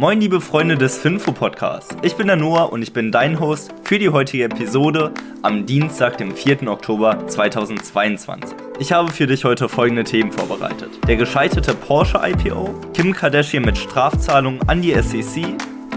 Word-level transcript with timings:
Moin 0.00 0.18
liebe 0.18 0.40
Freunde 0.40 0.78
des 0.78 0.96
Finfo 0.96 1.30
Podcasts. 1.30 1.94
Ich 2.00 2.16
bin 2.16 2.26
der 2.26 2.36
Noah 2.36 2.72
und 2.72 2.80
ich 2.80 2.94
bin 2.94 3.12
dein 3.12 3.38
Host 3.38 3.74
für 3.82 3.98
die 3.98 4.08
heutige 4.08 4.44
Episode 4.44 5.12
am 5.42 5.66
Dienstag, 5.66 6.16
dem 6.16 6.34
4. 6.34 6.68
Oktober 6.68 7.28
2022. 7.28 8.56
Ich 8.78 8.92
habe 8.92 9.12
für 9.12 9.26
dich 9.26 9.44
heute 9.44 9.68
folgende 9.68 10.04
Themen 10.04 10.32
vorbereitet. 10.32 10.88
Der 11.06 11.16
gescheiterte 11.16 11.74
Porsche 11.74 12.18
IPO, 12.24 12.74
Kim 12.94 13.12
Kardashian 13.12 13.62
mit 13.62 13.76
Strafzahlungen 13.76 14.66
an 14.70 14.80
die 14.80 14.94
SEC, 15.02 15.44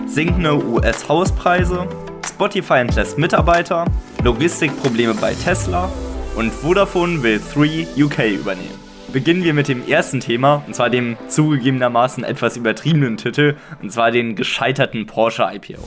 sinkende 0.05 0.61
US-Hauspreise, 0.61 1.87
Spotify 2.27 2.79
entlässt 2.79 3.17
Mitarbeiter, 3.17 3.85
Logistikprobleme 4.21 5.13
bei 5.13 5.33
Tesla 5.33 5.89
und 6.35 6.51
Vodafone 6.51 7.23
will 7.23 7.39
3 7.53 8.03
UK 8.03 8.33
übernehmen 8.33 8.83
beginnen 9.13 9.43
wir 9.43 9.53
mit 9.53 9.67
dem 9.67 9.87
ersten 9.87 10.19
Thema, 10.19 10.63
und 10.65 10.75
zwar 10.75 10.89
dem 10.89 11.15
zugegebenermaßen 11.27 12.23
etwas 12.23 12.57
übertriebenen 12.57 13.15
Titel, 13.15 13.55
und 13.81 13.91
zwar 13.91 14.09
den 14.09 14.35
gescheiterten 14.35 15.05
Porsche 15.05 15.47
IPO. 15.53 15.79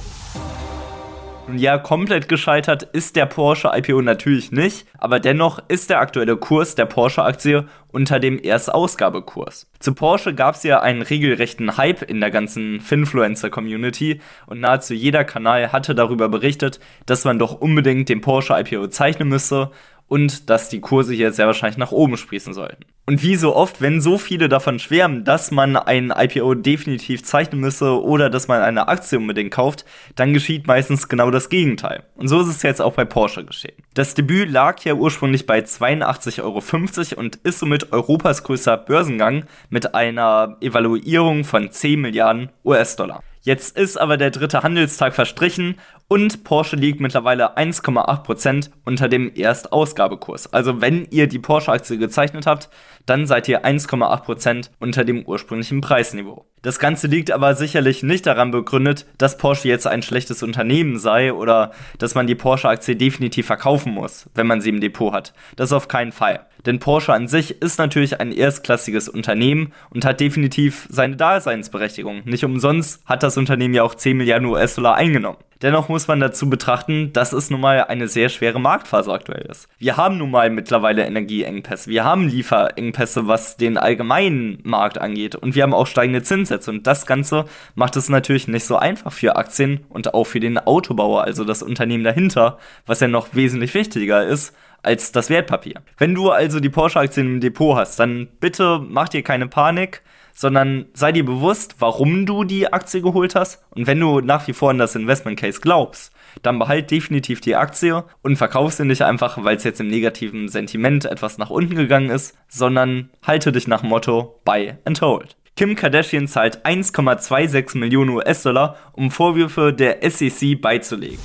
Und 1.49 1.59
ja, 1.59 1.79
komplett 1.79 2.29
gescheitert 2.29 2.83
ist 2.83 3.15
der 3.15 3.27
Porsche 3.27 3.71
IPO 3.73 4.01
natürlich 4.03 4.51
nicht, 4.51 4.87
aber 4.99 5.21
dennoch 5.21 5.61
ist 5.69 5.91
der 5.91 6.01
aktuelle 6.01 6.37
Kurs 6.37 6.75
der 6.75 6.87
Porsche-Aktie 6.87 7.69
unter 7.93 8.19
dem 8.19 8.39
Erstausgabekurs. 8.39 9.69
Zu 9.79 9.95
Porsche 9.95 10.35
gab 10.35 10.57
es 10.57 10.65
ja 10.65 10.81
einen 10.81 11.03
regelrechten 11.03 11.77
Hype 11.77 12.03
in 12.03 12.21
der 12.21 12.33
ganzen 12.33 12.81
Finfluencer-Community 12.81 14.21
und 14.47 14.59
nahezu 14.59 14.95
jeder 14.95 15.25
Kanal 15.25 15.71
hatte 15.71 15.95
darüber 15.95 16.29
berichtet, 16.29 16.81
dass 17.07 17.25
man 17.25 17.39
doch 17.39 17.61
unbedingt 17.61 18.09
den 18.09 18.21
Porsche 18.21 18.55
IPO 18.59 18.89
zeichnen 18.89 19.29
müsse 19.29 19.71
und 20.09 20.51
dass 20.51 20.69
die 20.69 20.81
Kurse 20.81 21.15
hier 21.15 21.33
sehr 21.33 21.47
wahrscheinlich 21.47 21.79
nach 21.79 21.93
oben 21.93 22.17
sprießen 22.17 22.55
sollten. 22.55 22.85
Und 23.07 23.23
wie 23.23 23.37
so 23.37 23.55
oft, 23.55 23.81
wenn 23.81 24.01
so 24.01 24.19
viele 24.19 24.49
davon 24.49 24.81
schwärmen, 24.81 25.25
dass 25.25 25.53
man 25.53 25.77
ein 25.77 26.13
IPO 26.17 26.55
definitiv 26.55 27.23
zeichnen 27.23 27.61
müsse 27.61 28.03
oder 28.03 28.31
dass 28.31 28.49
man 28.49 28.63
eine 28.63 28.89
Aktie 28.89 29.19
unbedingt 29.19 29.53
kauft, 29.53 29.85
dann 30.17 30.35
geschieht 30.35 30.67
meistens 30.67 31.09
genau 31.09 31.31
das 31.31 31.49
Gegenteil. 31.49 32.03
Und 32.17 32.27
so 32.27 32.41
ist 32.41 32.49
es 32.49 32.63
jetzt 32.63 32.83
auch 32.83 32.95
bei 32.95 33.05
Porsche 33.05 33.45
geschehen. 33.45 33.77
Das 33.95 34.15
Debüt 34.15 34.51
lag 34.51 34.81
ja 34.85 34.95
ursprünglich 34.95 35.47
bei 35.47 35.61
82,50 35.61 36.43
Euro 36.43 37.21
und 37.21 37.37
ist 37.37 37.61
somit 37.61 37.93
Europas 37.93 38.43
größter 38.43 38.77
Börsengang 38.77 39.45
mit 39.71 39.95
einer 39.95 40.57
Evaluierung 40.61 41.45
von 41.45 41.71
10 41.71 42.01
Milliarden 42.01 42.51
US-Dollar. 42.65 43.23
Jetzt 43.47 43.79
ist 43.79 43.97
aber 43.97 44.17
der 44.17 44.33
dritte 44.33 44.65
Handelstag 44.65 45.15
verstrichen 45.15 45.77
und 46.09 46.43
Porsche 46.43 46.75
liegt 46.75 46.99
mittlerweile 46.99 47.57
1,8% 47.57 48.71
unter 48.85 49.09
dem 49.09 49.33
Erstausgabekurs. 49.33 50.53
Also 50.53 50.81
wenn 50.81 51.07
ihr 51.13 51.29
die 51.29 51.39
Porsche-Aktie 51.39 51.97
gezeichnet 51.97 52.45
habt, 52.47 52.71
dann 53.07 53.25
seid 53.25 53.49
ihr 53.49 53.65
1,8% 53.65 54.71
unter 54.81 55.05
dem 55.05 55.25
ursprünglichen 55.25 55.81
Preisniveau. 55.81 56.45
Das 56.63 56.81
Ganze 56.81 57.07
liegt 57.07 57.31
aber 57.31 57.55
sicherlich 57.55 58.03
nicht 58.03 58.27
daran 58.27 58.51
begründet, 58.51 59.07
dass 59.17 59.39
Porsche 59.39 59.69
jetzt 59.69 59.87
ein 59.87 60.03
schlechtes 60.03 60.43
Unternehmen 60.43 60.99
sei 60.99 61.33
oder 61.33 61.71
dass 61.99 62.17
man 62.17 62.27
die 62.27 62.35
Porsche-Aktie 62.35 62.97
definitiv 62.97 63.47
verkaufen 63.47 63.93
muss, 63.93 64.29
wenn 64.35 64.49
man 64.49 64.61
sie 64.61 64.71
im 64.71 64.81
Depot 64.81 65.13
hat. 65.13 65.35
Das 65.55 65.73
auf 65.73 65.87
keinen 65.87 66.11
Fall. 66.11 66.47
Denn 66.67 66.81
Porsche 66.81 67.13
an 67.13 67.29
sich 67.29 67.63
ist 67.63 67.79
natürlich 67.79 68.21
ein 68.21 68.33
erstklassiges 68.33 69.09
Unternehmen 69.09 69.73
und 69.91 70.05
hat 70.05 70.21
definitiv 70.21 70.87
seine 70.91 71.17
Daseinsberechtigung. 71.17 72.23
Nicht 72.25 72.45
umsonst 72.45 73.03
hat 73.07 73.23
das 73.23 73.39
Unternehmen 73.39 73.75
ja 73.75 73.85
auch 73.85 73.95
10 73.95 74.17
Milliarden 74.17 74.49
US-Dollar 74.49 74.97
eingenommen. 74.97 75.39
Dennoch 75.63 75.89
muss 75.89 76.07
man 76.07 76.21
dazu 76.21 76.51
betrachten, 76.51 77.15
dass 77.15 77.33
es 77.33 77.49
nun 77.49 77.63
mal 77.63 77.85
eine 77.85 78.09
sehr 78.09 78.29
schwere 78.29 78.61
Marktphase 78.61 79.11
aktuell 79.11 79.47
ist. 79.51 79.69
Wir 79.79 79.97
haben 79.97 80.19
nun 80.19 80.31
mal 80.31 80.51
mittlerweile 80.51 81.07
Energieengpässe, 81.07 81.89
wir 81.89 82.05
haben 82.05 82.29
Lieferengpässe, 82.29 83.27
was 83.27 83.57
den 83.57 83.79
allgemeinen 83.79 84.59
Markt 84.65 84.99
angeht 84.99 85.35
und 85.35 85.55
wir 85.55 85.63
haben 85.63 85.73
auch 85.73 85.87
steigende 85.87 86.23
Zinssätze 86.23 86.71
und 86.71 86.87
das 86.87 87.07
Ganze 87.07 87.47
macht 87.75 87.97
es 87.97 88.11
natürlich 88.11 88.49
nicht 88.49 88.67
so 88.67 88.77
einfach 88.77 89.13
für 89.13 89.37
Aktien 89.37 89.81
und 89.89 90.13
auch 90.13 90.25
für 90.25 90.41
den 90.41 90.59
Autobauer, 90.59 91.25
also 91.25 91.45
das 91.45 91.63
Unternehmen 91.63 92.05
dahinter, 92.05 92.59
was 92.85 93.01
ja 93.01 93.09
noch 93.09 93.29
wesentlich 93.33 93.73
wichtiger 93.73 94.27
ist 94.27 94.55
als 94.83 95.13
das 95.13 95.31
Wertpapier. 95.31 95.83
Wenn 95.99 96.15
du 96.15 96.31
also 96.31 96.61
die 96.61 96.69
Porsche-Aktien 96.69 97.27
im 97.27 97.41
Depot 97.41 97.77
hast, 97.77 97.99
dann 97.99 98.29
bitte 98.41 98.81
mach 98.87 99.09
dir 99.09 99.23
keine 99.23 99.49
Panik 99.49 100.03
sondern 100.37 100.85
sei 100.93 101.13
dir 101.13 101.25
bewusst, 101.25 101.77
warum 101.79 102.27
du 102.27 102.45
die 102.45 102.71
Aktie 102.73 103.01
geholt 103.01 103.35
hast. 103.35 103.65
Und 103.71 103.87
wenn 103.87 103.99
du 103.99 104.21
nach 104.21 104.47
wie 104.47 104.53
vor 104.53 104.71
an 104.71 104.79
das 104.79 104.95
Investment 104.95 105.41
Case 105.41 105.61
glaubst, 105.61 106.13
dann 106.43 106.59
behalt 106.59 106.91
definitiv 106.91 107.41
die 107.41 107.57
Aktie 107.57 108.05
und 108.23 108.37
verkauf 108.37 108.75
sie 108.75 108.85
nicht 108.85 109.03
einfach, 109.03 109.43
weil 109.43 109.57
es 109.57 109.65
jetzt 109.65 109.81
im 109.81 109.89
negativen 109.89 110.49
Sentiment 110.49 111.07
etwas 111.07 111.39
nach 111.39 111.49
unten 111.49 111.75
gegangen 111.75 112.11
ist, 112.11 112.37
sondern 112.49 113.09
halte 113.27 113.51
dich 113.51 113.67
nach 113.67 113.83
Motto 113.83 114.41
Buy 114.45 114.75
and 114.85 115.01
Hold. 115.01 115.37
Kim 115.57 115.75
Kardashian 115.75 116.29
zahlt 116.29 116.67
1,26 116.67 117.79
Millionen 117.79 118.11
US-Dollar, 118.11 118.77
um 118.93 119.11
Vorwürfe 119.11 119.73
der 119.73 119.99
SEC 120.11 120.61
beizulegen. 120.61 121.19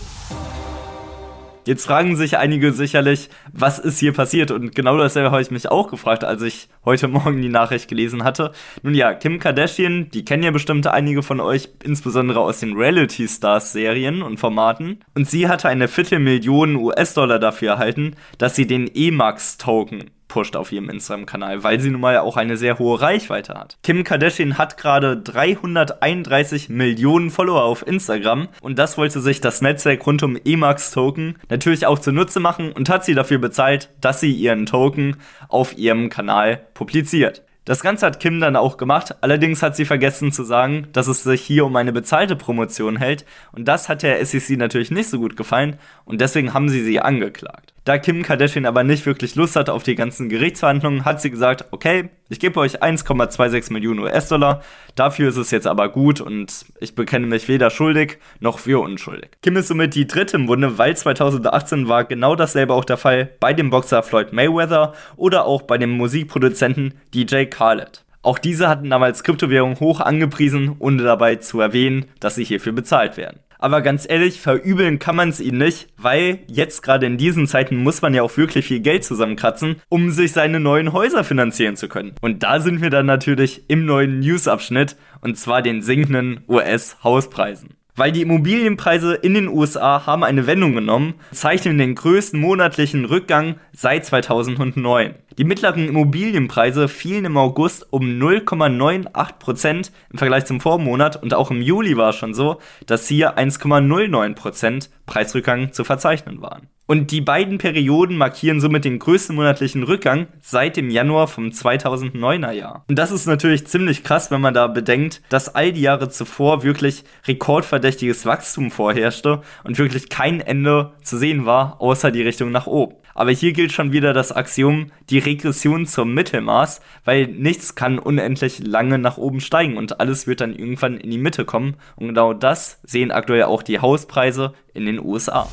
Jetzt 1.66 1.86
fragen 1.86 2.16
sich 2.16 2.38
einige 2.38 2.74
sicherlich, 2.74 3.30
was 3.54 3.78
ist 3.78 4.00
hier 4.00 4.14
passiert? 4.14 4.50
Und 4.50 4.74
genau 4.74 4.98
dasselbe 4.98 5.30
habe 5.30 5.44
ich 5.44 5.52
mich 5.52 5.70
auch 5.70 5.90
gefragt, 5.90 6.24
als 6.24 6.42
ich 6.42 6.70
heute 6.86 7.08
Morgen 7.08 7.40
die 7.42 7.50
Nachricht 7.50 7.88
gelesen 7.88 8.24
hatte. 8.24 8.52
Nun 8.82 8.96
ja, 8.96 9.14
Kim 9.14 9.38
Kardashian, 9.38 10.10
die 10.10 10.26
kennen 10.26 10.42
ja 10.42 10.50
bestimmt 10.50 10.88
einige 10.88 11.22
von 11.22 11.40
euch, 11.40 11.70
insbesondere 11.84 12.40
aus 12.40 12.62
den 12.62 12.76
Reality 12.76 13.28
Stars 13.28 13.74
Serien 13.74 14.24
und 14.24 14.40
Formaten. 14.40 15.02
Und 15.14 15.30
sie 15.30 15.48
hatte 15.48 15.70
eine 15.70 15.88
Viertelmillion 15.88 16.76
US-Dollar 16.78 17.38
dafür 17.38 17.74
erhalten, 17.74 18.16
dass 18.40 18.56
sie 18.56 18.66
den 18.66 18.88
EMAX-Token 18.88 20.10
pusht 20.31 20.56
auf 20.56 20.72
ihrem 20.72 20.90
Instagram-Kanal, 20.90 21.62
weil 21.66 21.81
sie 21.81 21.90
nun 21.90 22.00
mal 22.00 22.18
auch 22.19 22.38
eine 22.38 22.56
sehr 22.56 22.80
hohe 22.80 23.02
Reichweite 23.02 23.53
hat. 23.56 23.78
Kim 23.84 24.06
Kardashian 24.06 24.58
hat 24.58 24.78
gerade 24.78 25.18
331 25.18 26.69
Millionen 26.69 27.30
Follower 27.30 27.64
auf 27.64 27.86
Instagram 27.86 28.47
und 28.62 28.80
das 28.80 28.97
wollte 28.97 29.20
sich 29.20 29.41
das 29.41 29.62
Netzwerk 29.62 30.08
rund 30.08 30.24
um 30.24 30.38
Emacs 30.46 30.91
Token 30.91 31.36
natürlich 31.50 31.86
auch 31.86 32.00
zunutze 32.00 32.40
machen 32.40 32.72
und 32.72 32.88
hat 32.88 33.03
sie 33.03 33.14
dafür 33.14 33.40
bezahlt, 33.40 33.90
dass 34.00 34.22
sie 34.22 34.31
ihren 34.31 34.66
Token 34.66 35.18
auf 35.50 35.78
ihrem 35.78 36.09
Kanal 36.09 36.62
publiziert. 36.75 37.44
Das 37.66 37.81
Ganze 37.81 38.08
hat 38.08 38.20
Kim 38.20 38.40
dann 38.40 38.56
auch 38.56 38.78
gemacht, 38.78 39.16
allerdings 39.22 39.62
hat 39.62 39.75
sie 39.75 39.86
vergessen 39.86 40.31
zu 40.31 40.44
sagen, 40.44 40.88
dass 40.94 41.08
es 41.08 41.24
sich 41.24 41.41
hier 41.41 41.66
um 41.66 41.75
eine 41.75 41.94
bezahlte 41.94 42.36
Promotion 42.36 42.97
hält 42.97 43.24
und 43.52 43.68
das 43.68 43.88
hat 43.88 44.02
der 44.02 44.25
SEC 44.25 44.58
natürlich 44.58 44.90
nicht 44.90 45.09
so 45.09 45.20
gut 45.20 45.36
gefallen 45.36 45.75
und 46.03 46.22
deswegen 46.22 46.56
haben 46.56 46.70
sie 46.70 46.84
sie 46.84 47.02
angeklagt. 47.02 47.74
Da 47.84 47.97
Kim 47.97 48.22
Kardashian 48.22 48.68
aber 48.68 48.84
nicht 48.84 49.08
wirklich 49.08 49.34
Lust 49.34 49.56
hatte 49.56 49.74
auf 49.74 49.81
die 49.81 49.96
ganzen 49.96 50.30
Gerichtsverhandlungen, 50.30 51.03
hat 51.03 51.19
sie 51.19 51.31
gesagt, 51.31 51.66
okay, 51.72 52.09
ich 52.30 52.40
gebe 52.40 52.59
euch 52.59 52.84
1,26 52.84 53.74
Millionen 53.74 54.02
US-Dollar, 54.02 54.62
dafür 54.94 55.30
ist 55.30 55.38
es 55.38 55.50
jetzt 55.50 55.66
aber 55.66 55.90
gut 55.90 56.22
und 56.22 56.66
ich 56.80 56.94
bekenne 56.94 57.25
mich 57.25 57.47
weder 57.47 57.72
schuldig 57.72 58.20
noch 58.40 58.59
für 58.59 58.84
unschuldig. 58.84 59.31
Kim 59.41 59.56
ist 59.56 59.68
somit 59.68 59.96
die 59.96 60.06
dritte 60.06 60.38
im 60.38 60.46
Bunde, 60.46 60.78
weil 60.78 60.96
2018 60.96 61.88
war 61.88 62.03
genau 62.03 62.36
dasselbe 62.36 62.75
auch 62.75 62.86
der 62.86 62.97
Fall 62.97 63.31
bei 63.40 63.53
dem 63.53 63.72
Boxer 63.72 64.03
Floyd 64.03 64.31
Mayweather 64.31 64.94
oder 65.16 65.46
auch 65.46 65.64
bei 65.64 65.80
dem 65.80 65.90
Musikproduzenten 65.90 66.94
DJ 67.16 67.46
Khaled. 67.46 68.06
Auch 68.22 68.38
diese 68.38 68.70
hatten 68.70 68.91
damals 68.91 69.24
Kryptowährungen 69.24 69.80
hoch 69.80 70.00
angepriesen, 70.00 70.75
ohne 70.78 71.02
dabei 71.02 71.38
zu 71.38 71.59
erwähnen, 71.59 72.06
dass 72.20 72.36
sie 72.36 72.44
hierfür 72.44 72.74
bezahlt 72.74 73.18
werden. 73.18 73.40
Aber 73.62 73.82
ganz 73.82 74.08
ehrlich, 74.10 74.42
verübeln 74.42 74.98
kann 74.98 75.16
man 75.16 75.30
es 75.30 75.40
ihnen 75.40 75.60
nicht, 75.60 75.88
weil 75.96 76.40
jetzt 76.48 76.82
gerade 76.82 77.06
in 77.06 77.18
diesen 77.18 77.46
Zeiten 77.46 77.78
muss 77.78 78.02
man 78.02 78.16
ja 78.16 78.24
auch 78.24 78.36
wirklich 78.36 78.66
viel 78.66 78.80
Geld 78.80 79.06
zusammenkratzen, 79.06 79.76
um 79.88 80.10
sich 80.10 80.32
seine 80.32 80.60
neuen 80.60 80.94
Häuser 80.94 81.24
finanzieren 81.24 81.76
zu 81.76 81.88
können. 81.88 82.16
Und 82.22 82.42
da 82.42 82.60
sind 82.60 82.82
wir 82.82 82.90
dann 82.90 83.06
natürlich 83.06 83.66
im 83.68 83.86
neuen 83.86 84.20
News-Abschnitt 84.20 84.98
und 85.22 85.38
zwar 85.38 85.62
den 85.62 85.84
sinkenden 85.84 86.42
US-Hauspreisen. 86.50 87.76
Weil 87.96 88.12
die 88.12 88.24
Immobilienpreise 88.24 89.14
in 89.14 89.36
den 89.36 89.48
USA 89.48 90.08
haben 90.08 90.24
eine 90.24 90.48
Wendung 90.48 90.74
genommen, 90.74 91.14
zeichnen 91.32 91.78
den 91.78 91.94
größten 91.94 92.40
monatlichen 92.40 93.06
Rückgang 93.06 93.58
seit 93.74 94.06
2009. 94.06 95.14
Die 95.38 95.46
mittleren 95.46 95.88
Immobilienpreise 95.88 96.88
fielen 96.88 97.25
im 97.25 97.38
August 97.38 97.88
um 97.92 98.03
0,98% 98.03 99.92
im 100.12 100.18
Vergleich 100.18 100.46
zum 100.46 100.59
Vormonat 100.59 101.22
und 101.22 101.34
auch 101.34 101.52
im 101.52 101.62
Juli 101.62 101.96
war 101.96 102.09
es 102.09 102.18
schon 102.18 102.34
so, 102.34 102.59
dass 102.85 103.08
hier 103.08 103.38
1,09% 103.38 104.90
Preisrückgang 105.06 105.72
zu 105.72 105.84
verzeichnen 105.84 106.41
waren. 106.41 106.67
Und 106.91 107.11
die 107.11 107.22
beiden 107.22 107.58
Perioden 107.58 108.17
markieren 108.17 108.59
somit 108.59 108.84
den 108.84 109.00
größten 109.00 109.34
monatlichen 109.34 109.84
Rückgang 109.84 110.28
seit 110.41 110.76
dem 110.76 110.90
Januar 110.90 111.29
vom 111.29 111.46
2009er 111.46 112.52
Jahr. 112.52 112.84
Und 112.90 113.00
das 113.00 113.14
ist 113.14 113.28
natürlich 113.28 113.66
ziemlich 113.66 114.03
krass, 114.03 114.29
wenn 114.29 114.41
man 114.41 114.53
da 114.53 114.67
bedenkt, 114.67 115.22
dass 115.29 115.56
all 115.56 115.72
die 115.72 115.79
Jahre 115.79 116.09
zuvor 116.09 116.64
wirklich 116.64 117.06
rekordverdächtiges 117.28 118.26
Wachstum 118.26 118.72
vorherrschte 118.72 119.41
und 119.64 119.78
wirklich 119.78 120.09
kein 120.09 120.41
Ende 120.41 120.91
zu 121.02 121.17
sehen 121.17 121.46
war, 121.46 121.79
außer 121.79 122.11
die 122.11 122.23
Richtung 122.23 122.52
nach 122.52 122.67
oben. 122.67 122.96
Aber 123.14 123.32
hier 123.32 123.53
gilt 123.53 123.72
schon 123.72 123.91
wieder 123.91 124.14
das 124.14 124.32
Axiom, 124.32 124.91
die 125.09 125.20
Regression 125.26 125.85
zum 125.85 126.14
Mittelmaß, 126.14 126.82
weil 127.06 127.28
nichts 127.28 127.76
kann 127.76 128.00
unendlich 128.00 128.59
lange 128.59 129.00
nach 129.00 129.18
oben 129.18 129.40
steigen 129.40 129.78
und 129.78 130.00
alles 130.00 130.28
wird 130.28 130.41
dann 130.41 130.56
irgendwann 130.56 130.97
in 130.97 131.09
die 131.09 131.18
Mitte 131.18 131.46
kommen. 131.46 131.76
Und 131.96 132.08
genau 132.08 132.34
das 132.34 132.79
sehen 132.84 133.12
aktuell 133.12 133.44
auch 133.44 133.64
die 133.64 133.79
Hauspreise 133.79 134.53
in 134.73 134.85
den 134.85 135.00
USA. 135.00 135.47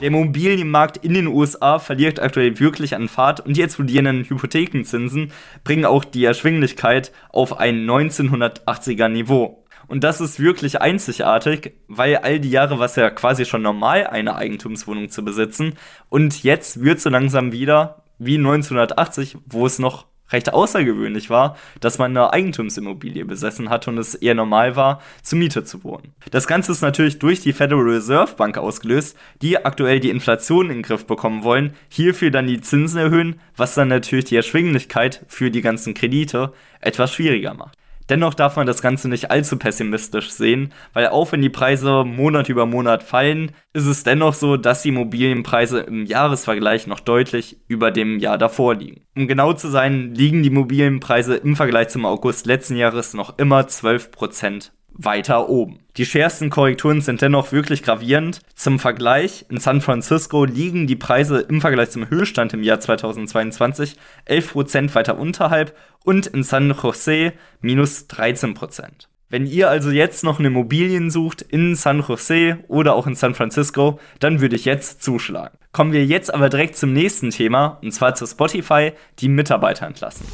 Der 0.00 0.08
Immobilienmarkt 0.08 0.96
in 0.96 1.12
den 1.12 1.26
USA 1.26 1.78
verliert 1.78 2.20
aktuell 2.20 2.58
wirklich 2.58 2.94
an 2.94 3.08
Fahrt 3.08 3.40
und 3.40 3.58
die 3.58 3.62
explodierenden 3.62 4.24
Hypothekenzinsen 4.24 5.30
bringen 5.62 5.84
auch 5.84 6.04
die 6.04 6.24
Erschwinglichkeit 6.24 7.12
auf 7.28 7.58
ein 7.58 7.84
1980er 7.84 9.08
Niveau. 9.08 9.60
Und 9.90 10.04
das 10.04 10.20
ist 10.20 10.38
wirklich 10.38 10.80
einzigartig, 10.80 11.74
weil 11.88 12.16
all 12.18 12.38
die 12.38 12.50
Jahre 12.50 12.78
war 12.78 12.86
es 12.86 12.94
ja 12.94 13.10
quasi 13.10 13.44
schon 13.44 13.62
normal, 13.62 14.06
eine 14.06 14.36
Eigentumswohnung 14.36 15.10
zu 15.10 15.24
besitzen. 15.24 15.74
Und 16.08 16.44
jetzt 16.44 16.82
wird 16.82 17.00
so 17.00 17.10
langsam 17.10 17.50
wieder 17.50 18.04
wie 18.20 18.36
1980, 18.36 19.38
wo 19.46 19.66
es 19.66 19.80
noch 19.80 20.06
recht 20.32 20.52
außergewöhnlich 20.52 21.30
war, 21.30 21.56
dass 21.80 21.98
man 21.98 22.16
eine 22.16 22.32
Eigentumsimmobilie 22.32 23.24
besessen 23.24 23.68
hat 23.68 23.88
und 23.88 23.98
es 23.98 24.14
eher 24.14 24.34
normal 24.34 24.76
war, 24.76 25.00
zur 25.22 25.38
Miete 25.38 25.64
zu 25.64 25.82
wohnen. 25.82 26.14
Das 26.30 26.46
Ganze 26.46 26.70
ist 26.70 26.82
natürlich 26.82 27.18
durch 27.18 27.40
die 27.40 27.52
Federal 27.52 27.82
Reserve 27.82 28.34
Bank 28.36 28.58
ausgelöst, 28.58 29.16
die 29.42 29.64
aktuell 29.64 29.98
die 29.98 30.10
Inflation 30.10 30.66
in 30.66 30.78
den 30.78 30.82
Griff 30.82 31.06
bekommen 31.06 31.42
wollen, 31.42 31.74
hierfür 31.88 32.30
dann 32.30 32.46
die 32.46 32.60
Zinsen 32.60 32.98
erhöhen, 33.00 33.40
was 33.56 33.74
dann 33.74 33.88
natürlich 33.88 34.26
die 34.26 34.36
Erschwinglichkeit 34.36 35.24
für 35.26 35.50
die 35.50 35.62
ganzen 35.62 35.94
Kredite 35.94 36.52
etwas 36.80 37.12
schwieriger 37.12 37.54
macht. 37.54 37.79
Dennoch 38.10 38.34
darf 38.34 38.56
man 38.56 38.66
das 38.66 38.82
Ganze 38.82 39.08
nicht 39.08 39.30
allzu 39.30 39.56
pessimistisch 39.56 40.30
sehen, 40.30 40.72
weil 40.92 41.06
auch 41.06 41.30
wenn 41.30 41.42
die 41.42 41.48
Preise 41.48 42.04
Monat 42.04 42.48
über 42.48 42.66
Monat 42.66 43.04
fallen, 43.04 43.52
ist 43.72 43.86
es 43.86 44.02
dennoch 44.02 44.34
so, 44.34 44.56
dass 44.56 44.82
die 44.82 44.88
Immobilienpreise 44.88 45.78
im 45.78 46.04
Jahresvergleich 46.04 46.88
noch 46.88 46.98
deutlich 46.98 47.58
über 47.68 47.92
dem 47.92 48.18
Jahr 48.18 48.36
davor 48.36 48.74
liegen. 48.74 49.02
Um 49.16 49.28
genau 49.28 49.52
zu 49.52 49.68
sein, 49.68 50.12
liegen 50.12 50.42
die 50.42 50.48
Immobilienpreise 50.48 51.36
im 51.36 51.54
Vergleich 51.54 51.90
zum 51.90 52.04
August 52.04 52.46
letzten 52.46 52.76
Jahres 52.76 53.14
noch 53.14 53.38
immer 53.38 53.60
12% 53.60 54.72
weiter 55.04 55.48
oben. 55.48 55.80
Die 55.96 56.06
schwersten 56.06 56.50
Korrekturen 56.50 57.00
sind 57.00 57.22
dennoch 57.22 57.52
wirklich 57.52 57.82
gravierend. 57.82 58.40
Zum 58.54 58.78
Vergleich, 58.78 59.46
in 59.50 59.58
San 59.58 59.80
Francisco 59.80 60.44
liegen 60.44 60.86
die 60.86 60.96
Preise 60.96 61.40
im 61.40 61.60
Vergleich 61.60 61.90
zum 61.90 62.08
Höchststand 62.08 62.52
im 62.52 62.62
Jahr 62.62 62.80
2022 62.80 63.96
11% 64.28 64.94
weiter 64.94 65.18
unterhalb 65.18 65.76
und 66.04 66.26
in 66.26 66.42
San 66.42 66.70
Jose 66.82 67.32
minus 67.60 68.08
13%. 68.08 69.08
Wenn 69.28 69.46
ihr 69.46 69.70
also 69.70 69.90
jetzt 69.90 70.24
noch 70.24 70.38
eine 70.38 70.48
Immobilien 70.48 71.10
sucht 71.10 71.42
in 71.42 71.76
San 71.76 72.00
Jose 72.00 72.58
oder 72.66 72.94
auch 72.94 73.06
in 73.06 73.14
San 73.14 73.34
Francisco, 73.34 74.00
dann 74.18 74.40
würde 74.40 74.56
ich 74.56 74.64
jetzt 74.64 75.02
zuschlagen. 75.02 75.56
Kommen 75.72 75.92
wir 75.92 76.04
jetzt 76.04 76.34
aber 76.34 76.48
direkt 76.48 76.76
zum 76.76 76.92
nächsten 76.92 77.30
Thema, 77.30 77.78
und 77.82 77.92
zwar 77.92 78.16
zu 78.16 78.26
Spotify, 78.26 78.92
die 79.20 79.28
Mitarbeiter 79.28 79.86
entlassen 79.86 80.26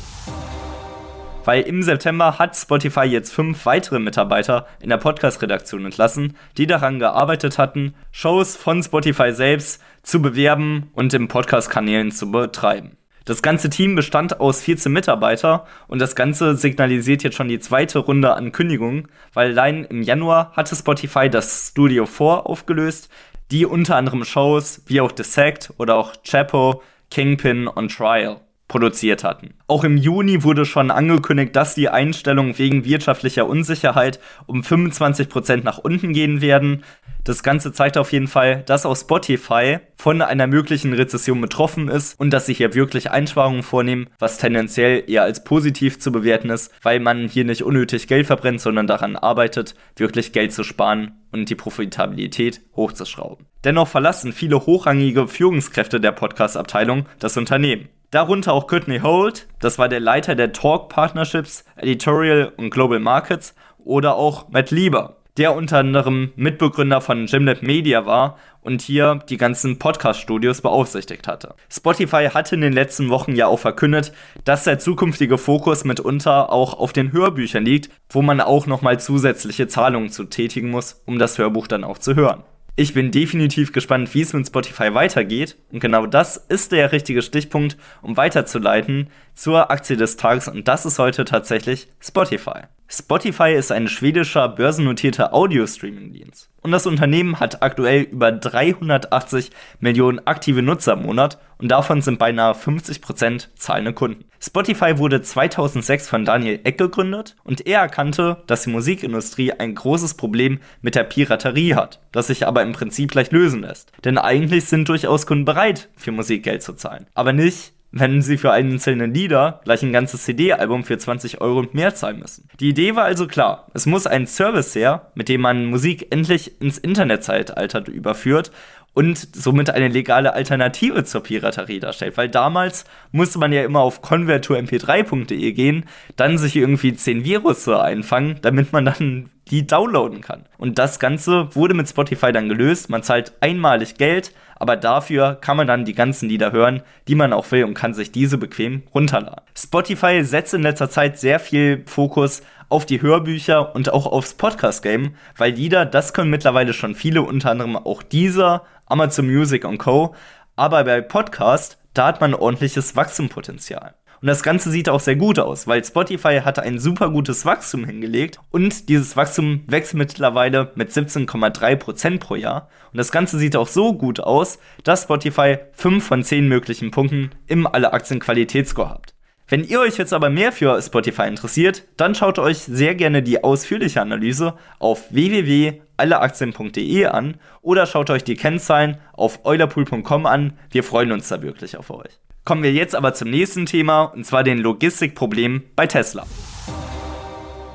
weil 1.47 1.63
im 1.63 1.83
September 1.83 2.39
hat 2.39 2.57
Spotify 2.57 3.05
jetzt 3.05 3.33
fünf 3.33 3.65
weitere 3.67 3.99
Mitarbeiter 3.99 4.67
in 4.81 4.91
der 4.91 4.97
Podcast-Redaktion 4.97 5.85
entlassen, 5.85 6.37
die 6.59 6.67
daran 6.67 6.99
gearbeitet 6.99 7.57
hatten, 7.57 7.95
Shows 8.11 8.57
von 8.57 8.83
Spotify 8.83 9.33
selbst 9.33 9.81
zu 10.03 10.21
bewerben 10.21 10.91
und 10.93 11.15
in 11.15 11.29
Podcast-Kanälen 11.29 12.11
zu 12.11 12.31
betreiben. 12.31 12.97
Das 13.25 13.43
ganze 13.43 13.71
Team 13.71 13.95
bestand 13.95 14.41
aus 14.41 14.61
14 14.63 14.93
Mitarbeiter 14.93 15.67
und 15.89 16.01
das 16.01 16.15
Ganze 16.15 16.57
signalisiert 16.57 17.23
jetzt 17.23 17.37
schon 17.37 17.49
die 17.49 17.59
zweite 17.59 18.01
Runde 18.01 18.35
an 18.35 18.53
Kündigungen, 18.53 19.09
weil 19.33 19.51
allein 19.51 19.85
im 19.85 20.03
Januar 20.03 20.53
hatte 20.55 20.77
Spotify 20.77 21.29
das 21.31 21.69
Studio 21.71 22.07
4 22.07 22.47
aufgelöst, 22.47 23.09
die 23.51 23.67
unter 23.67 23.97
anderem 23.97 24.25
Shows 24.25 24.83
wie 24.87 25.01
auch 25.01 25.13
The 25.17 25.25
Sect 25.25 25.73
oder 25.79 25.97
auch 25.97 26.13
Chapo, 26.25 26.83
Kingpin 27.11 27.69
und 27.69 27.93
Trial 27.93 28.41
produziert 28.69 29.25
hatten. 29.25 29.55
Auch 29.69 29.85
im 29.85 29.97
Juni 29.97 30.43
wurde 30.43 30.65
schon 30.65 30.91
angekündigt, 30.91 31.55
dass 31.55 31.75
die 31.75 31.89
Einstellungen 31.89 32.59
wegen 32.59 32.85
wirtschaftlicher 32.85 33.47
Unsicherheit 33.47 34.21
um 34.47 34.61
25% 34.61 35.63
nach 35.63 35.79
unten 35.79 36.13
gehen 36.13 36.41
werden. 36.41 36.83
Das 37.25 37.43
Ganze 37.43 37.73
zeigt 37.73 37.99
auf 37.99 38.13
jeden 38.13 38.29
Fall, 38.29 38.63
dass 38.67 38.87
auch 38.87 38.97
Spotify 38.97 39.79
von 39.97 40.23
einer 40.23 40.47
möglichen 40.47 40.93
Rezession 40.93 41.41
betroffen 41.41 41.89
ist 41.89 42.19
und 42.21 42.31
dass 42.31 42.47
sie 42.47 42.55
hier 42.55 42.75
wirklich 42.75 43.11
Einsparungen 43.11 43.65
vornehmen, 43.65 44.07
was 44.19 44.39
tendenziell 44.39 45.03
eher 45.09 45.23
als 45.23 45.43
positiv 45.43 45.99
zu 45.99 46.13
bewerten 46.13 46.51
ist, 46.51 46.73
weil 46.83 47.01
man 47.01 47.27
hier 47.27 47.45
nicht 47.45 47.65
unnötig 47.65 48.07
Geld 48.07 48.27
verbrennt, 48.27 48.61
sondern 48.61 48.87
daran 48.87 49.17
arbeitet, 49.17 49.75
wirklich 49.97 50.33
Geld 50.33 50.53
zu 50.53 50.63
sparen 50.63 51.13
und 51.33 51.51
die 51.51 51.55
Profitabilität 51.57 52.61
hochzuschrauben. 52.77 53.47
Dennoch 53.65 53.89
verlassen 53.89 54.33
viele 54.33 54.65
hochrangige 54.65 55.27
Führungskräfte 55.27 56.01
der 56.01 56.13
Podcast-Abteilung 56.13 57.07
das 57.19 57.37
Unternehmen. 57.37 57.89
Darunter 58.13 58.53
auch 58.53 58.69
Courtney 58.69 59.01
Holt, 59.01 59.49
das 59.61 59.79
war 59.79 59.89
der 59.89 59.99
Leiter 59.99 60.37
der 60.37 60.53
Talk 60.53 60.89
Partnerships, 60.89 61.65
Editorial 61.77 62.53
und 62.57 62.71
Global 62.71 63.01
Markets, 63.01 63.55
oder 63.85 64.15
auch 64.15 64.49
Matt 64.49 64.71
Lieber, 64.71 65.17
der 65.37 65.55
unter 65.57 65.79
anderem 65.79 66.33
Mitbegründer 66.37 67.01
von 67.01 67.27
Gymnet 67.27 67.63
Media 67.63 68.07
war 68.07 68.39
und 68.61 68.81
hier 68.81 69.21
die 69.29 69.37
ganzen 69.37 69.79
Podcast-Studios 69.79 70.61
beaufsichtigt 70.61 71.27
hatte. 71.27 71.55
Spotify 71.69 72.29
hatte 72.33 72.55
in 72.55 72.61
den 72.61 72.73
letzten 72.73 73.11
Wochen 73.11 73.35
ja 73.35 73.49
auch 73.49 73.59
verkündet, 73.59 74.13
dass 74.45 74.65
der 74.65 74.79
zukünftige 74.79 75.37
Fokus 75.37 75.85
mitunter 75.85 76.53
auch 76.53 76.75
auf 76.75 76.93
den 76.93 77.11
Hörbüchern 77.13 77.65
liegt, 77.65 77.91
wo 78.09 78.23
man 78.23 78.41
auch 78.41 78.67
nochmal 78.67 79.01
zusätzliche 79.01 79.67
Zahlungen 79.67 80.11
zu 80.11 80.25
tätigen 80.25 80.71
muss, 80.71 81.03
um 81.07 81.19
das 81.19 81.39
Hörbuch 81.39 81.67
dann 81.67 81.85
auch 81.85 81.99
zu 81.99 82.15
hören. 82.15 82.45
Ich 82.79 82.93
bin 82.93 83.11
definitiv 83.11 83.73
gespannt, 83.73 84.13
wie 84.13 84.21
es 84.21 84.35
mit 84.35 84.47
Spotify 84.47 84.93
weitergeht. 84.93 85.57
Und 85.73 85.81
genau 85.81 86.05
das 86.05 86.37
ist 86.37 86.73
der 86.73 86.93
richtige 86.93 87.23
Stichpunkt, 87.23 87.79
um 88.03 88.19
weiterzuleiten 88.19 89.09
zur 89.35 89.71
Aktie 89.71 89.97
des 89.97 90.19
Tages. 90.19 90.47
Und 90.47 90.69
das 90.69 90.85
ist 90.85 90.99
heute 90.99 91.25
tatsächlich 91.25 91.89
Spotify. 92.01 92.65
Spotify 92.89 93.53
ist 93.53 93.73
ein 93.73 93.89
schwedischer 93.89 94.49
börsennotierter 94.49 95.35
Audio-Streaming-Dienst. 95.35 96.51
Und 96.63 96.71
das 96.71 96.87
Unternehmen 96.87 97.41
hat 97.41 97.63
aktuell 97.63 98.03
über 98.03 98.31
380 98.31 99.51
Millionen 99.81 100.25
aktive 100.27 100.63
Nutzer 100.63 100.93
im 100.93 101.03
Monat 101.03 101.39
und 101.59 101.69
davon 101.69 102.01
sind 102.03 102.19
beinahe 102.19 102.55
50% 102.55 103.49
zahlende 103.57 103.93
Kunden. 103.93 104.25
Spotify 104.41 104.99
wurde 104.99 105.23
2006 105.23 106.09
von 106.09 106.25
Daniel 106.25 106.61
Eck 106.65 106.79
gegründet 106.79 107.37
und 107.43 107.67
er 107.67 107.81
erkannte, 107.81 108.43
dass 108.47 108.63
die 108.63 108.71
Musikindustrie 108.71 109.53
ein 109.53 109.75
großes 109.75 110.15
Problem 110.15 110.61
mit 110.83 110.95
der 110.95 111.05
Piraterie 111.05 111.75
hat, 111.75 112.01
das 112.13 112.29
sich 112.29 112.47
aber 112.47 112.63
im 112.63 112.73
Prinzip 112.73 113.15
leicht 113.15 113.33
lösen 113.33 113.63
lässt. 113.63 113.91
Denn 114.05 114.19
eigentlich 114.19 114.67
sind 114.67 114.89
durchaus 114.89 115.27
Kunden 115.27 115.45
bereit, 115.45 115.89
für 115.97 116.13
Musik 116.13 116.45
Geld 116.45 116.63
zu 116.63 116.75
zahlen. 116.75 117.07
Aber 117.15 117.33
nicht, 117.33 117.73
wenn 117.93 118.23
sie 118.23 118.37
für 118.37 118.53
einzelne 118.53 119.07
Lieder 119.07 119.61
gleich 119.65 119.83
ein 119.83 119.93
ganzes 119.93 120.25
CD-Album 120.25 120.85
für 120.85 120.99
20 120.99 121.41
Euro 121.41 121.61
und 121.61 121.75
mehr 121.75 121.95
zahlen 121.95 122.19
müssen. 122.19 122.49
Die 122.61 122.71
Idee 122.71 122.95
war 122.97 123.05
also 123.05 123.27
klar. 123.27 123.69
Es 123.75 123.87
muss 123.87 124.07
ein 124.07 124.27
Service 124.27 124.75
her, 124.75 125.11
mit 125.15 125.29
dem 125.29 125.41
man 125.41 125.67
Musik 125.67 126.09
endlich 126.11 126.61
ins 126.61 126.79
Internetzeitalter 126.79 127.87
überführt 127.89 128.51
und 128.97 129.37
somit 129.37 129.69
eine 129.69 129.89
legale 129.89 130.33
Alternative 130.33 131.05
zur 131.05 131.23
Piraterie 131.23 131.81
darstellt. 131.81 132.17
Weil 132.17 132.31
damals 132.31 132.87
musste 133.13 133.39
man 133.39 133.53
ja 133.53 133.63
immer 133.63 133.81
auf 133.81 134.03
convertmp3.de 134.03 135.53
gehen, 135.53 135.85
dann 136.17 136.39
sich 136.39 136.57
irgendwie 136.57 136.95
10 136.95 137.25
Virus 137.25 137.69
einfangen, 137.69 138.39
damit 138.41 138.73
man 138.73 138.87
dann 138.87 139.31
die 139.51 139.67
downloaden 139.67 140.21
kann. 140.21 140.45
Und 140.59 140.79
das 140.79 140.99
Ganze 140.99 141.55
wurde 141.55 141.75
mit 141.75 141.89
Spotify 141.89 142.33
dann 142.33 142.49
gelöst. 142.49 142.91
Man 142.91 143.03
zahlt 143.03 143.33
einmalig 143.41 143.97
Geld, 143.97 144.33
aber 144.57 144.77
dafür 144.77 145.37
kann 145.41 145.57
man 145.57 145.67
dann 145.67 145.85
die 145.85 145.95
ganzen 145.95 146.29
Lieder 146.29 146.53
hören, 146.53 146.83
die 147.09 147.15
man 147.15 147.33
auch 147.33 147.51
will 147.53 147.65
und 147.65 147.75
kann 147.75 147.95
sich 147.95 148.11
diese 148.11 148.39
bequem 148.39 148.83
runterladen. 148.95 149.45
Spotify 149.57 150.25
setzt 150.25 150.55
in 150.55 150.63
letzter 150.63 150.91
Zeit 150.91 151.19
sehr 151.19 151.39
viel 151.39 151.85
Fokus 151.87 152.43
auf 152.69 152.87
die 152.87 153.01
Hörbücher 153.01 153.75
und 153.75 153.93
auch 153.93 154.07
aufs 154.07 154.35
Podcast-Game, 154.35 155.15
weil 155.37 155.53
Lieder, 155.53 155.87
das 155.87 156.13
können 156.13 156.31
mittlerweile 156.31 156.73
schon 156.73 156.95
viele, 156.95 157.23
unter 157.23 157.51
anderem 157.51 157.77
auch 157.77 158.03
dieser, 158.03 158.65
Amazon 158.87 159.27
Music 159.27 159.65
und 159.65 159.79
Co. 159.79 160.15
Aber 160.57 160.83
bei 160.85 161.01
Podcast, 161.01 161.79
da 161.95 162.09
hat 162.09 162.21
man 162.21 162.35
ordentliches 162.35 162.97
Wachstumspotenzial. 162.97 163.95
Und 164.27 164.31
das 164.31 164.43
Ganze 164.43 164.71
sieht 164.71 164.89
auch 164.89 164.99
sehr 164.99 165.15
gut 165.15 165.39
aus, 165.39 165.69
weil 165.69 165.85
Spotify 165.85 166.41
hatte 166.45 166.61
ein 166.63 166.81
super 166.81 167.11
gutes 167.11 167.47
Wachstum 167.47 167.85
hingelegt 167.85 168.41
und 168.51 168.89
dieses 168.89 169.17
Wachstum 169.17 169.63
wächst 169.69 169.95
mittlerweile 169.95 170.73
mit 170.75 170.91
17,3% 170.91 172.19
pro 172.19 172.35
Jahr. 172.35 172.69
Und 172.91 172.99
das 172.99 173.13
Ganze 173.13 173.39
sieht 173.39 173.55
auch 173.55 173.69
so 173.69 173.93
gut 173.93 174.19
aus, 174.19 174.59
dass 174.83 175.05
Spotify 175.05 175.59
5 175.75 176.05
von 176.05 176.25
10 176.25 176.49
möglichen 176.49 176.91
Punkten 176.91 177.31
im 177.47 177.69
Alle 177.69 177.93
Aktien 177.93 178.19
Qualitätsscore 178.19 178.91
hat. 178.91 179.15
Wenn 179.47 179.63
ihr 179.63 179.79
euch 179.79 179.97
jetzt 179.97 180.13
aber 180.13 180.29
mehr 180.29 180.51
für 180.51 180.83
Spotify 180.83 181.29
interessiert, 181.29 181.85
dann 181.97 182.17
schaut 182.17 182.41
euch 182.41 182.59
sehr 182.59 182.97
gerne 182.97 183.23
die 183.23 183.45
ausführliche 183.45 184.01
Analyse 184.01 184.55
auf 184.81 185.05
www.alleaktien.de 185.13 187.07
an 187.07 187.37
oder 187.63 187.87
schaut 187.87 188.11
euch 188.11 188.25
die 188.25 188.35
Kennzahlen 188.35 188.97
auf 189.13 189.45
eulerpool.com 189.45 190.27
an. 190.27 190.55
Wir 190.73 190.83
freuen 190.83 191.13
uns 191.13 191.29
da 191.29 191.43
wirklich 191.43 191.77
auf 191.77 191.91
euch. 191.91 192.19
Kommen 192.47 192.63
wir 192.63 192.73
jetzt 192.73 192.95
aber 192.95 193.13
zum 193.13 193.29
nächsten 193.31 193.67
Thema, 193.67 194.05
und 194.05 194.25
zwar 194.25 194.45
den 194.45 194.59
Logistikproblemen 194.59 195.65
bei 195.75 195.89
Tesla. 195.89 196.25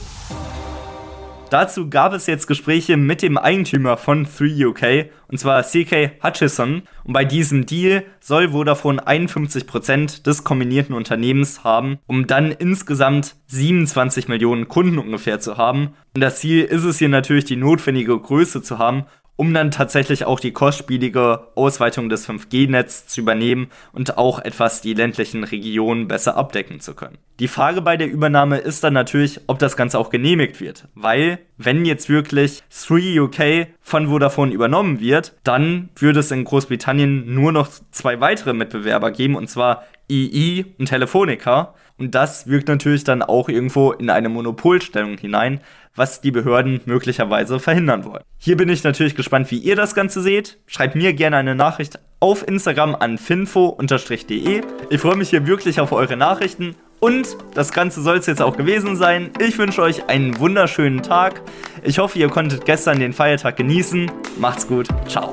Dazu 1.50 1.88
gab 1.88 2.12
es 2.12 2.26
jetzt 2.26 2.46
Gespräche 2.46 2.98
mit 2.98 3.22
dem 3.22 3.38
Eigentümer 3.38 3.96
von 3.96 4.26
3UK, 4.26 5.06
und 5.28 5.38
zwar 5.38 5.62
CK 5.62 6.10
Hutchison. 6.22 6.82
Und 7.04 7.14
bei 7.14 7.24
diesem 7.24 7.64
Deal 7.64 8.04
soll 8.20 8.50
Vodafone 8.50 9.02
51% 9.06 10.24
des 10.24 10.44
kombinierten 10.44 10.94
Unternehmens 10.94 11.64
haben, 11.64 12.00
um 12.06 12.26
dann 12.26 12.52
insgesamt 12.52 13.36
27 13.46 14.28
Millionen 14.28 14.68
Kunden 14.68 14.98
ungefähr 14.98 15.40
zu 15.40 15.56
haben. 15.56 15.94
Und 16.14 16.20
das 16.20 16.40
Ziel 16.40 16.64
ist 16.64 16.84
es 16.84 16.98
hier 16.98 17.08
natürlich, 17.08 17.46
die 17.46 17.56
notwendige 17.56 18.18
Größe 18.18 18.60
zu 18.60 18.78
haben, 18.78 19.06
um 19.38 19.54
dann 19.54 19.70
tatsächlich 19.70 20.24
auch 20.24 20.40
die 20.40 20.50
kostspielige 20.50 21.46
Ausweitung 21.54 22.08
des 22.08 22.28
5G-Netzes 22.28 23.06
zu 23.06 23.20
übernehmen 23.20 23.68
und 23.92 24.18
auch 24.18 24.40
etwas 24.40 24.80
die 24.80 24.94
ländlichen 24.94 25.44
Regionen 25.44 26.08
besser 26.08 26.36
abdecken 26.36 26.80
zu 26.80 26.94
können. 26.94 27.18
Die 27.38 27.46
Frage 27.46 27.80
bei 27.80 27.96
der 27.96 28.10
Übernahme 28.10 28.58
ist 28.58 28.82
dann 28.82 28.94
natürlich, 28.94 29.40
ob 29.46 29.60
das 29.60 29.76
Ganze 29.76 29.96
auch 30.00 30.10
genehmigt 30.10 30.60
wird, 30.60 30.88
weil 30.96 31.38
wenn 31.56 31.84
jetzt 31.84 32.08
wirklich 32.08 32.64
3UK 32.72 33.68
von 33.80 34.08
Vodafone 34.08 34.52
übernommen 34.52 34.98
wird, 34.98 35.34
dann 35.44 35.90
würde 35.94 36.18
es 36.18 36.32
in 36.32 36.42
Großbritannien 36.42 37.32
nur 37.32 37.52
noch 37.52 37.68
zwei 37.92 38.20
weitere 38.20 38.54
Mitbewerber 38.54 39.12
geben, 39.12 39.36
und 39.36 39.48
zwar 39.48 39.84
EE 40.08 40.64
und 40.78 40.86
Telefonica. 40.86 41.74
Und 41.96 42.14
das 42.14 42.48
wirkt 42.48 42.68
natürlich 42.68 43.04
dann 43.04 43.22
auch 43.22 43.48
irgendwo 43.48 43.92
in 43.92 44.10
eine 44.10 44.28
Monopolstellung 44.28 45.16
hinein, 45.18 45.60
was 45.98 46.20
die 46.20 46.30
Behörden 46.30 46.80
möglicherweise 46.86 47.60
verhindern 47.60 48.04
wollen. 48.04 48.22
Hier 48.38 48.56
bin 48.56 48.68
ich 48.68 48.84
natürlich 48.84 49.14
gespannt, 49.14 49.50
wie 49.50 49.58
ihr 49.58 49.76
das 49.76 49.94
Ganze 49.94 50.22
seht. 50.22 50.58
Schreibt 50.66 50.94
mir 50.94 51.12
gerne 51.12 51.36
eine 51.36 51.54
Nachricht 51.54 51.98
auf 52.20 52.46
Instagram 52.46 52.94
an 52.94 53.18
finfo-de. 53.18 54.62
Ich 54.90 55.00
freue 55.00 55.16
mich 55.16 55.30
hier 55.30 55.46
wirklich 55.46 55.80
auf 55.80 55.92
eure 55.92 56.16
Nachrichten. 56.16 56.74
Und 57.00 57.36
das 57.54 57.70
Ganze 57.72 58.02
soll 58.02 58.16
es 58.16 58.26
jetzt 58.26 58.42
auch 58.42 58.56
gewesen 58.56 58.96
sein. 58.96 59.30
Ich 59.38 59.56
wünsche 59.58 59.82
euch 59.82 60.08
einen 60.08 60.38
wunderschönen 60.40 61.02
Tag. 61.02 61.42
Ich 61.84 61.98
hoffe, 61.98 62.18
ihr 62.18 62.28
konntet 62.28 62.64
gestern 62.64 62.98
den 62.98 63.12
Feiertag 63.12 63.56
genießen. 63.56 64.10
Macht's 64.38 64.66
gut. 64.66 64.88
Ciao. 65.06 65.32